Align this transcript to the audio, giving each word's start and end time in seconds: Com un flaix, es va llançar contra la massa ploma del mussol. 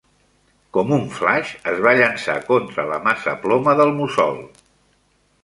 Com 0.77 0.93
un 0.95 1.03
flaix, 1.17 1.51
es 1.73 1.81
va 1.87 1.93
llançar 1.99 2.39
contra 2.49 2.87
la 2.93 2.99
massa 3.09 3.37
ploma 3.45 3.77
del 3.83 3.95
mussol. 4.01 4.43